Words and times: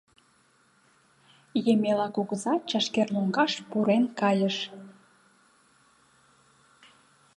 Емела 1.71 2.07
кугыза 2.15 2.53
чашкер 2.69 3.07
лоҥгаш 3.13 3.53
пурен 3.69 4.03
кайыш. 4.19 4.57